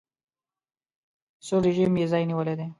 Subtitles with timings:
[1.45, 2.67] سور رژیم یې ځای نیولی دی.